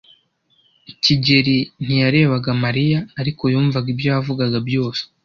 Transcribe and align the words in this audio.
kigeli 1.03 1.57
ntiyarebaga 1.83 2.51
Mariya, 2.63 2.99
ariko 3.21 3.43
yumvaga 3.53 3.87
ibyo 3.93 4.07
yavugaga 4.13 4.57
byose. 4.67 5.01